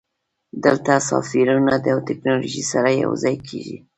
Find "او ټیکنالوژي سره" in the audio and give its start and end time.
1.93-2.89